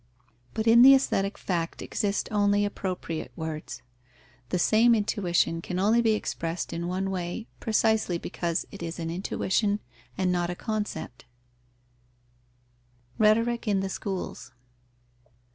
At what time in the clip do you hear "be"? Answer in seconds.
6.01-6.13